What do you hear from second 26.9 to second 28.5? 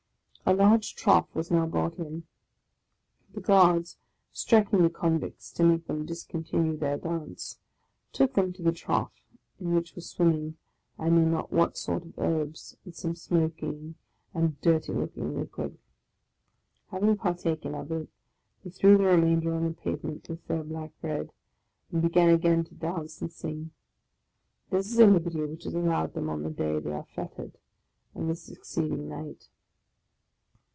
are fettered and the